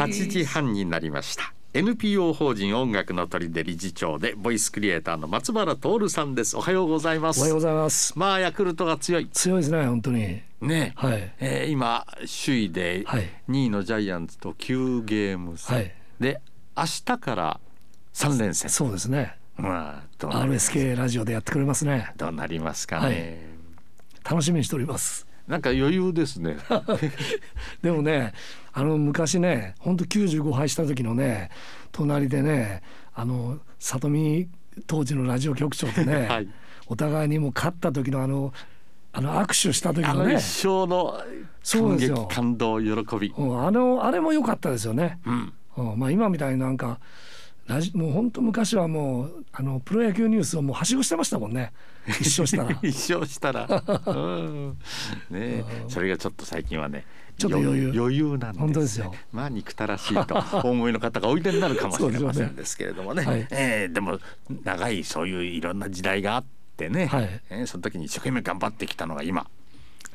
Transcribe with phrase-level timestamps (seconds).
[0.00, 1.52] 8時半になりました。
[1.74, 6.56] NPO 法人音楽の鳥で理事長でボイスクリエイターの松原徹さんです。
[6.56, 7.40] おはようございます。
[7.40, 8.18] おはようございます。
[8.18, 9.28] まあヤクルトが強い。
[9.28, 10.40] 強いですね本当に。
[10.62, 11.34] ね、はい。
[11.38, 12.06] えー今
[12.44, 13.28] 首位ではい。
[13.50, 15.94] 2位のジャイアンツと9ゲーム差、はい。
[16.18, 16.40] で
[16.74, 17.60] 明日から
[18.14, 18.70] 3連戦。
[18.70, 19.36] そうですね。
[19.58, 22.14] まあ RSK ラジオでやってくれますね。
[22.16, 23.38] どうなりますかね、
[24.24, 26.56] 楽しみにしておりますなんか余裕ですね。
[27.82, 28.32] でもね
[28.72, 31.50] あの昔ね本当95敗した時のね
[31.90, 32.82] 隣でね
[33.12, 34.48] あの里見
[34.86, 36.48] 当時のラジオ局長とね、 はい。
[36.86, 38.52] お互いにもう勝った時のあの
[39.12, 40.36] あの握手した時のね。
[40.36, 41.26] 一生の感
[41.62, 42.26] そうですよ。
[42.28, 43.34] 激感動喜び。
[43.36, 45.18] うんあのあれも良かったですよね。
[45.26, 45.52] うん。
[45.76, 47.00] うんまあ、今みたいになんか
[47.70, 51.72] ラジもう本当昔はもうあのプロ野球ニュースをもうはしごしてましたもんね。
[52.08, 52.78] 一勝したら。
[52.82, 54.78] 一生したら、うん、
[55.30, 55.64] ねえ。
[55.88, 57.04] それがちょっと最近はね
[57.38, 59.14] ちょっと余裕よ余裕なんです、ね、本当ですよ。
[59.32, 63.24] まあ憎たらしいとお 思いの方がおいでになるかもしれませんですけれどもね。
[63.24, 63.46] はい。
[63.50, 64.18] えーでも
[64.64, 66.44] 長いそういういろんな時代があっ
[66.76, 67.40] てね、はい。
[67.50, 69.46] えーその時に一生懸命頑張ってきたのが今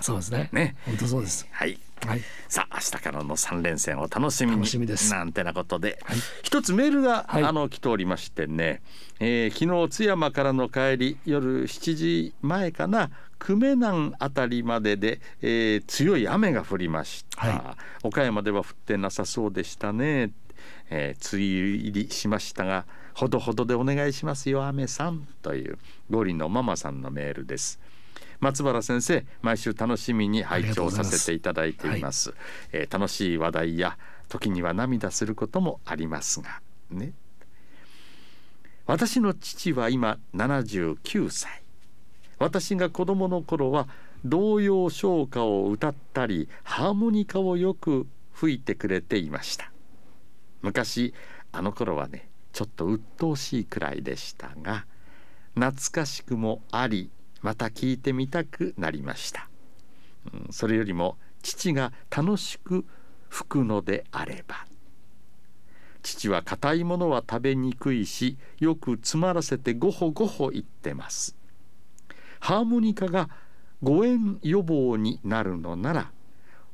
[0.02, 0.50] そうですね。
[0.52, 0.76] ね。
[0.86, 1.48] 本当そうです。
[1.52, 1.80] はい。
[2.06, 2.22] はい。
[2.50, 5.12] さあ明日からの三連戦を楽しみに楽しみです。
[5.12, 6.18] なんてなことで、はい。
[6.44, 7.44] 一つメールが、はい。
[7.44, 8.82] あの来ておりましてね、
[9.20, 13.10] えー昨日津山からの帰り夜7時前かな。
[13.38, 20.32] 久米南あたりまでで、えー強い雨が降りました、は岡山では降ってなさそうでしたね、
[20.90, 25.28] えー梅雨入りしましたがほどほどでお願いしますよ雨さん。
[25.42, 25.78] という
[26.09, 27.80] ゴリのママさんのメールです
[28.46, 32.36] 松原先生毎週楽しみに拝聴させていただいています。
[32.72, 33.98] えー楽しい話題や
[34.30, 37.14] 時には涙することもありますがね。
[38.86, 41.64] 私の父は今79歳。
[42.38, 43.88] 私が子供の頃は
[44.24, 49.72] 童謡唱歌を歌ったりハーモニカをよく吹いてくれていました。
[50.62, 51.16] 昔
[51.52, 54.86] あの頃はねちょっと鬱陶しいくらいでしたが
[55.56, 57.09] 懐かしくもあり
[57.45, 59.50] また聞いてみたくなりました、
[60.33, 62.85] うんそれよりも父が楽しく
[63.29, 64.66] 吹くのであれば。
[66.01, 71.35] 父は硬いものは食べにくいしよく詰まらせてごほごほ言ってます。
[72.39, 73.29] ハーモニカが
[73.83, 76.12] 誤嚥予防になるのなら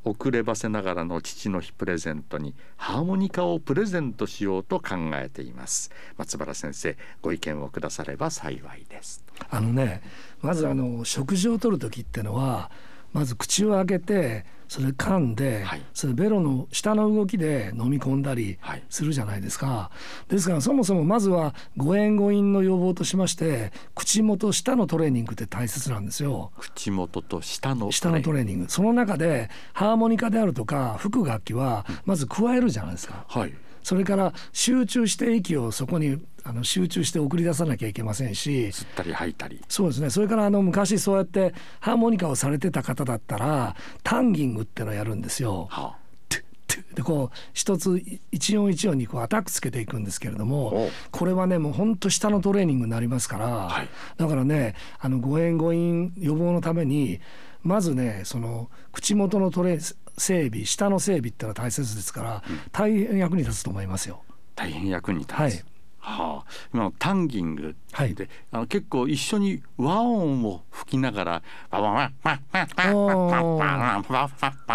[0.04, 5.92] 遅ればせながらの父の日プレゼントにハーモニカをプレゼントしようと考えています。
[6.18, 9.24] 松原先生ご意見をくだされば幸いです。
[9.50, 10.02] あのね
[10.42, 12.72] まずあの食事をとる時ってのは
[13.14, 15.82] まず口を開けてそれ噛んで、はい。
[15.94, 18.84] それベロの下の動きで飲み込んだりはい。
[18.90, 19.92] するじゃないですか、
[20.30, 26.52] ですからそもそもまずは誤嚥誤飲の予防としまして口元下のトレーニングって大切なんですよ。
[26.58, 28.70] 口元と下の下のトレーニング。
[28.70, 33.26] その中でハーモニカであるとか吹く楽器はまず加えるじゃないですか。
[33.28, 33.54] はい
[33.84, 38.68] それから集中して息をそこにあの集中して送り出さなきゃいけませんし。
[38.68, 39.62] 吸ったり吐いたり。
[39.68, 40.10] そうですね。
[40.10, 45.68] それからあの昔そうやってハーモニカをされてた方だったらタンギングってのをやるんですよ。
[45.70, 45.96] は
[46.30, 46.94] トゥットゥ。
[46.94, 50.92] ッでこう一つ一音一音にこうアタックつけていくんですけれどおもう。
[51.12, 53.90] これはねもうほんと下のトレーニングになりますから、はい。
[54.18, 57.20] だからねあの誤嚥誤飲予防のために
[57.64, 59.80] まずねその口元のトレ
[60.22, 64.24] 整備下の整備ってのは大切ですから、大変役に立つと思いますよ。
[64.56, 65.64] 大変役に立つ、はい。
[66.04, 68.16] はあ、今のタンギングで、はい。
[68.52, 74.70] あの結構一緒に和音を吹きながら「ワワワワワワワワワワワワワ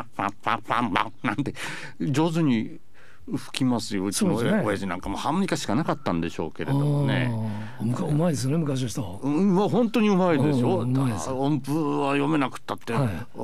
[0.44, 1.54] ワワワなんて
[2.00, 2.78] 上手に
[3.34, 7.32] 吹きますようちの親父なんかもハーモニカしかなかったんでしょうけれどもね。
[7.80, 9.20] うまいですよね昔の人。
[9.22, 10.78] うん、まあ本当にうまいでしょ。
[10.78, 12.94] 音符は読めなくったって。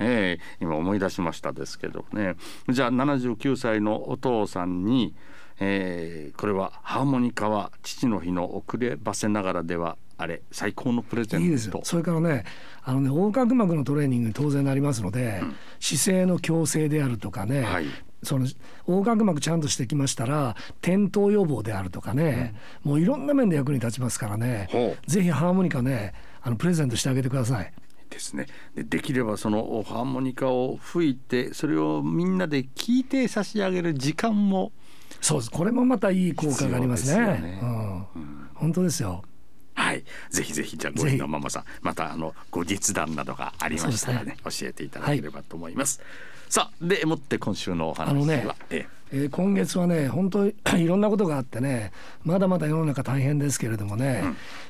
[0.00, 2.36] ええ今思い出しましたですけどね
[2.68, 5.14] じゃあ79歳のお父さんに、
[5.58, 11.46] えーこれはハーモニカは父の日の遅ればせながらではあれ最高のプレゼント。
[11.46, 11.80] いいですよ。
[11.82, 12.44] それからね
[12.82, 15.42] あのね横隔膜のトレーニングに当然なりますので、
[15.80, 17.86] 姿勢の矯正であるとかね、はい。
[18.22, 18.46] その
[18.86, 26.12] 横隔膜ちゃんとしてきましたら転倒予防であるとかね、もういろんな面で役に立ちますからねほぜひハーモニカね
[26.42, 27.72] あのプレゼントしてあげてください。
[28.10, 28.46] ですね。
[28.74, 34.72] でできればそのハーモニカを吹いてそれをみんなで聞いて差し上げる時間も。
[35.22, 35.50] そうです。
[35.50, 37.12] これもまたいい効果がありますね。
[37.12, 37.60] すよね。
[37.62, 39.22] うん、本当ですよ。
[39.80, 46.00] はい、ぜひぜひじゃあごぜひりのママさんまたあのご実談などがありましたらね教えていただければと思います。
[46.48, 51.92] さあでもって今週のお話は、ねええー今月はね本当に いろんなことがあってね
[52.24, 54.22] まだまだ世の中大変ですけれどもね、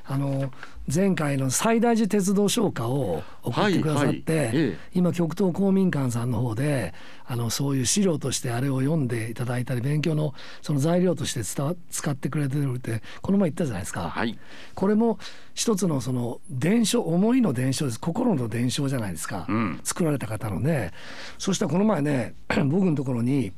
[0.05, 0.53] あの
[0.93, 4.79] 前回の最大寺鉄道唱歌を送ってくださって、はいはいええ。
[4.95, 6.95] 今極東公民館さんの方で
[7.27, 14.11] あのそういう資料としてあれを読んでいただいたり勉強のその材料として伝わ使ってくれてるってこの前言ったじゃないですか。
[14.11, 14.39] はい。
[14.75, 15.19] これも
[15.55, 18.01] 一つのその伝承思いの伝承です。
[18.01, 19.81] 心の伝承じゃないですか、うん。
[19.85, 20.93] 作られた方のね。
[21.39, 22.35] そしたらこの前ね
[22.67, 23.53] 僕のところに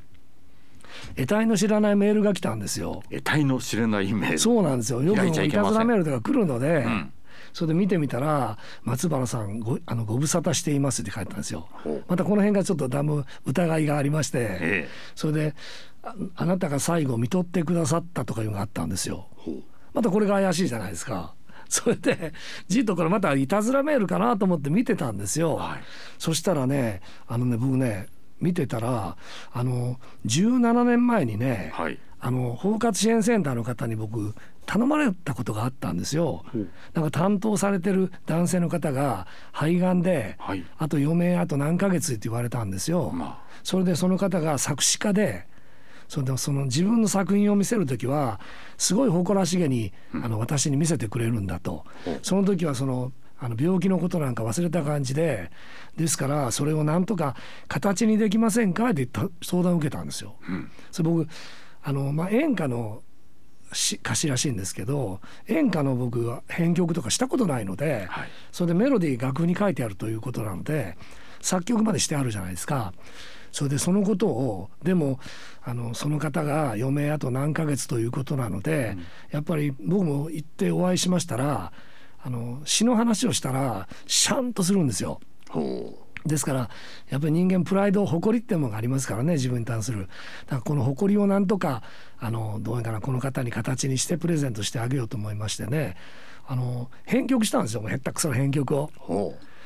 [1.16, 3.02] 得体の知らないメールが来たんですよ。
[3.10, 7.12] 得体の知れないメールそうなんですよよくいいたずらメールとか来るので、ん
[7.52, 11.68] それで見てみたら「松原さんごあのご無沙汰しています」って書いてたんですよ。
[12.08, 15.54] またこの辺がちょっとだむ疑いがありまして、ええそれで
[16.02, 19.28] あ「あなたが最後見とってくださった」とかいうのがあったんですよ。
[19.92, 21.34] またこれが怪しいじゃないですか。
[21.68, 22.34] それで
[22.68, 25.56] じっとこれまたいたずらメールかなと思って見てたんですよ。
[25.56, 25.80] はい
[26.18, 28.08] そしたらねあのね僕ね
[28.42, 29.16] 見てたら
[29.52, 31.98] あの17年前にね、はい。
[32.24, 34.32] あの包括支援センターの方に僕
[34.64, 36.44] 頼まれたことがあったんですよ。
[36.94, 40.64] なんか担当されてる男性の方が肺がんで、はい。
[40.78, 43.10] あと余命あと何ヶ月って言われたんですよ。
[43.10, 45.46] まそれでその方が作詞家で
[46.06, 48.38] それでその自分の作品を見せる時は
[48.76, 52.18] すごい誇らしげにあの私に見せてくれるんだと、ほう。
[52.22, 53.12] その時はその
[53.44, 55.50] あの病気のことなんか忘れた感じで
[55.96, 57.34] ですからそれをなんとか
[57.66, 58.90] 形にできませんか？
[58.90, 60.36] って言った相談を受けたんですよ。
[60.48, 61.28] うんそれ僕
[61.82, 63.02] あの、まあ、演歌の
[63.72, 70.96] し歌詞らしいんですけど演歌の僕は編曲とかしたことないので、はいそれでメロディー楽譜に書いてあるということなので
[71.40, 72.92] 作曲までしてあるじゃないですか。
[73.50, 75.18] それでそのことをでも
[75.62, 78.96] あのその方が余命あと何ヶ月ということなので、
[79.30, 81.72] やっぱり僕も行ってお会いしましたら
[82.22, 85.20] あの詩の話をしたらシャンとするんですよ。
[85.50, 86.70] ほですから
[87.10, 90.08] やっぱり人間プライド誇りってものがありますからね自分に対する。
[90.46, 91.82] だからこの誇りをなんとか
[92.18, 95.96] あのどうにかなこの方に形にしてプレゼントしてあげようと思いましてね。
[96.46, 98.90] あの編曲したんですよもうへったくその編曲を。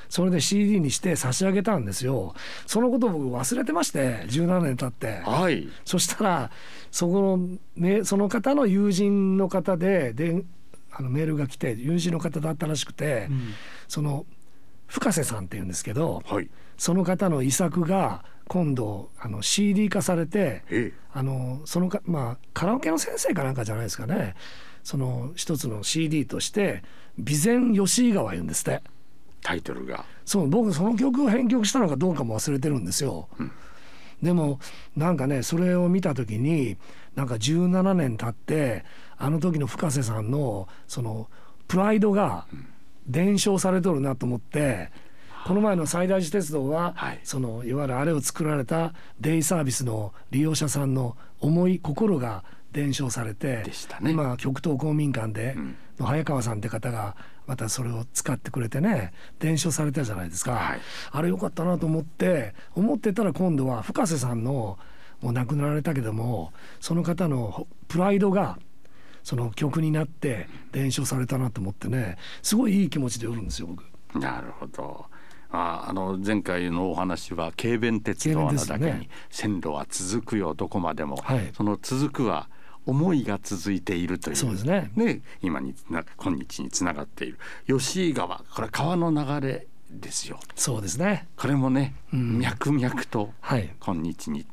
[0.08, 2.34] それで CD にして差し上げたんですよ。
[2.66, 5.22] そのことを僕忘れてまして17年経って。
[5.26, 5.68] うはい。
[5.84, 6.50] そしたら
[6.90, 10.44] そこのめその方の友人の方でで
[10.98, 13.28] あのメールが来て友人の方だったらしくて、
[13.86, 14.24] その
[14.86, 16.48] 深瀬さんっていうんですけど、はい。
[16.78, 20.92] その方の遺作が今度あの CD 化されてええ。
[21.12, 24.34] あのそのかまあカラオケの先生かなんかじゃないですかね。
[24.82, 26.82] その一つの CD として
[27.22, 28.82] 「備前吉井川」言うんですって。
[29.42, 30.06] タイトルが。
[30.24, 33.28] そう僕その曲を編曲したのかどうかも忘れてるんですよ。
[34.22, 34.60] でも
[34.96, 36.76] なんかねそれを見た時に
[37.14, 38.84] なんか17年経って
[39.18, 41.28] あの時の深瀬さんのその
[41.68, 42.46] プライドが
[43.06, 44.90] 伝承されとるなと思って
[45.46, 47.20] この前の西大寺鉄道は、はい。
[47.22, 52.42] そのいわゆるあれを作られたデイサービスの利用者さんの思い心が
[52.72, 54.10] 伝承されてでしたね。
[54.10, 57.16] 今極東公民館で、んの早川さんって方が
[57.46, 60.80] またそれを使ってくれてね伝承されたじゃないですか、はい。
[61.10, 64.78] あれよかったなと思って思ってたら今度は深瀬さんの
[65.20, 68.58] もう亡くなられたけどもその方のプライドが
[69.22, 73.84] その曲になって伝承されたなと思ってねすごいいい気持ちでおるんですよ僕。
[74.20, 75.06] なるほど。
[75.50, 81.50] ああの前回のお話は軽便鉄道なだけに線路は続くよどこまでも、はい。
[81.56, 82.48] その続くは
[82.86, 84.36] 思いが続いているという。
[84.36, 84.90] そうですね。
[85.42, 86.04] 今に今
[86.36, 87.38] 日につながっている。
[87.66, 90.38] 吉井川これ川の流れですよ。
[90.54, 91.26] そうですね。
[91.36, 92.38] これもね、ん。
[92.38, 93.70] 脈々とはい。
[93.80, 94.46] 今日に、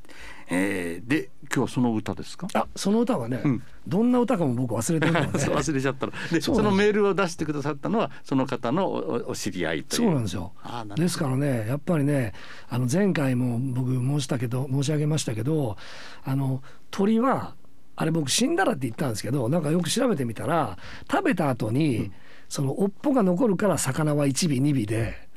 [0.50, 2.48] えーで今日はその歌ですか？
[2.54, 3.64] あその歌はね、うん。
[3.88, 5.38] どんな歌かも僕忘れてるので。
[5.40, 6.14] そう忘れちゃったの。
[6.32, 10.02] でそのメールを出してくださったのはその方のおお知り合いという。
[10.06, 10.54] そうなんですよ。
[10.96, 12.34] ですからねやっぱりね
[12.70, 15.78] あの前回も僕申したけど申し上げましたけど
[16.24, 17.56] あの鳥は
[17.96, 20.78] あれ僕死んだらって言ったんですけどなんかよく調べてみたら
[21.12, 22.12] 食べた後に、
[22.50, 25.30] その尾っぽが残るから魚は1尾2尾で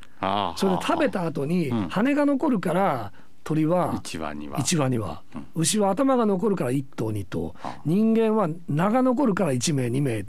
[0.56, 1.88] それで食べた後にうん。
[1.88, 3.12] 羽が残るから
[3.44, 5.22] 鳥は一話には1羽には、
[5.54, 7.54] 牛は頭が残るから1頭2頭。
[7.62, 7.76] あ。
[7.84, 10.24] 人間は名が残るから1名2名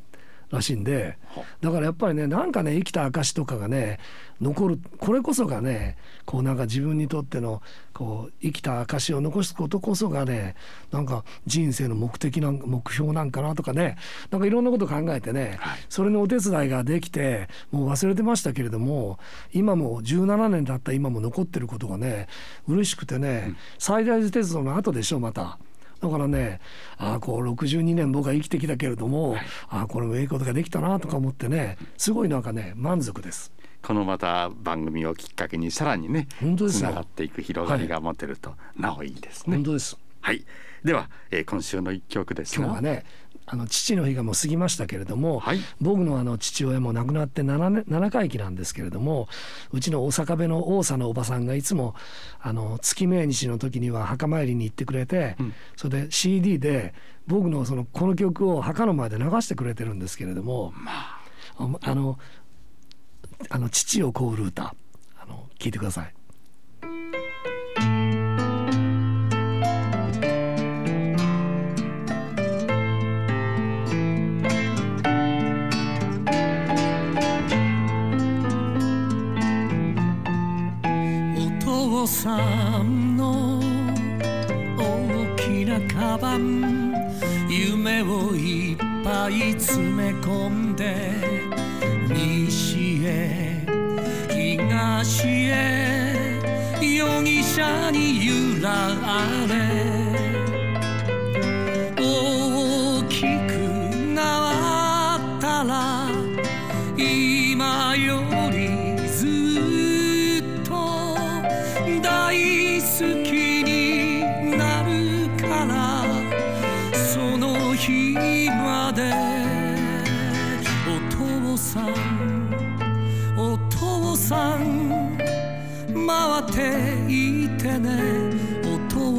[0.49, 3.99] らしいんではだからやっぱりねなんかね生きた証とかがね
[4.39, 7.61] 残るこれこそがねこうなんか自分にとっての
[7.97, 10.53] こう生きた証を残すことこそがね
[10.91, 13.97] なんか人生の目的なん目標なんかなとかね
[14.29, 19.17] なんかいろんなこと考えてね、はいそれのお手伝いができてもう忘れてましたけれども
[19.51, 22.27] 今も17年経った今も残ってることがね
[22.67, 25.57] 嬉しくてね、最大寺鉄道の後でしょまた。
[25.99, 26.59] だからね
[26.97, 29.37] ああこう62年僕は生きてきたけれども、
[29.69, 33.51] ああこれもええことができたなとか思ってねすごいなんかね満足です。
[33.87, 36.89] このまた番組をきっかけにさらにね本当ですよ。
[36.89, 39.55] つながっていく広がりが持てると、なおいいですね。
[39.55, 39.63] 本。
[39.63, 39.95] 当です。
[40.19, 40.35] はい。
[40.35, 40.45] はい
[40.83, 43.03] では、えー、今週の一曲です今日はね
[43.47, 45.59] あの父の日がもう過ぎましたけれども、はい。
[45.79, 49.29] 僕のあの父親も亡くなって 7, 年7回忌なんですけれども
[49.71, 51.95] うちの大阪部の大佐のおばさんがいつも
[52.41, 55.53] あの月命日の時には墓参りに行ってくれて、うん。
[55.77, 56.93] それで CD で
[57.25, 61.21] 僕のそのこの曲を墓の前で流してくれてるんですけれども、あ。
[61.81, 62.19] あの
[63.49, 64.75] あの父をこうる歌
[65.15, 66.13] あの聞いてください。
[81.35, 83.59] お父さんの
[84.77, 86.93] 大きなカバン
[87.49, 91.11] 夢をいっぱい詰め込んで
[92.09, 93.65] 西へ
[94.29, 96.39] 東へ
[96.81, 98.87] 容疑者に揺ら
[99.47, 99.76] れ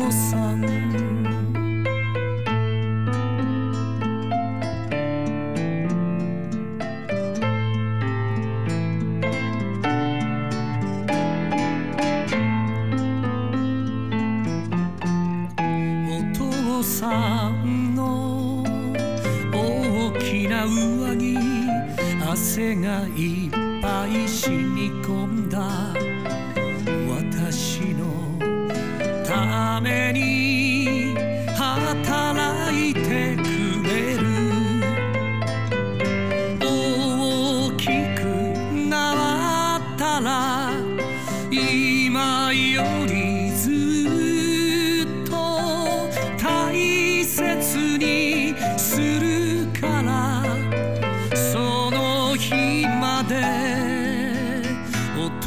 [0.09, 0.65] お父さん
[16.09, 18.65] お父さんの
[19.53, 21.37] 大きな上着
[22.27, 23.51] 汗がいっ
[23.83, 25.98] ぱい染み込んだ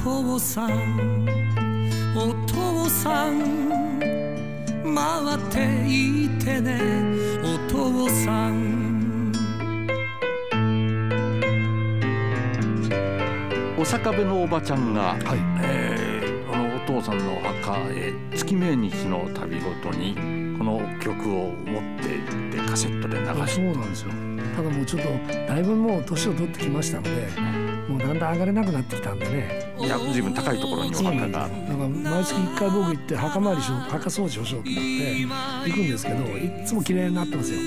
[0.04, 1.26] 父さん
[2.16, 3.70] お父さん
[4.84, 6.82] 回っていてね
[7.44, 9.32] お父さん。
[13.78, 15.40] お坂部のおばちゃんが、はい。
[15.64, 16.12] えー
[16.52, 20.16] このお父さんのお墓へ月命日の旅ごとに
[20.58, 24.12] この曲を持って行ってカセットで流あしそうなんですよ。
[24.56, 25.08] ただもうちょっと
[25.48, 29.76] だいぶもう年を取ってきましたのでもうだんだん上がれなくなってきたんでね。
[29.80, 34.84] いや随分高いところにお墓がだから毎月1回僕行って墓参りし墓掃除をしようと思っ
[35.64, 37.60] て行くんですけどいっつも綺麗になってますよ。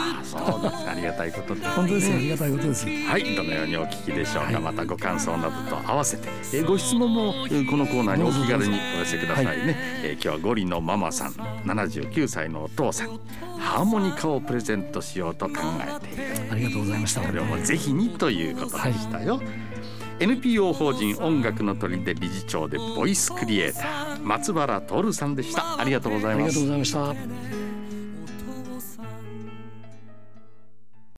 [0.00, 0.88] あそうです。
[0.88, 2.16] ありがたいことです、ね、本当ですよ。
[2.16, 2.86] ありがたいことです。
[2.86, 4.62] はい、どのようにお聞きでしょうか、はい。
[4.62, 9.58] またご感想などと合わせて、えーご質問もえーこのコーナーにお気軽にお寄せくださいね、はい。
[10.04, 13.18] えー今日はゴリのママさん79歳のお父さん
[13.58, 16.24] ハーモニカをプレゼントしようと考えている。
[16.52, 17.20] ありがとうございました。
[17.20, 19.40] これをもうぜひにということでしたよ、
[20.20, 25.80] NPO 法人音楽の鳥で理事長でボイスクリエイター松原徹さんでした。
[25.80, 26.58] ありがとうございます。
[26.58, 26.92] ありがとうございまし
[27.52, 27.57] た。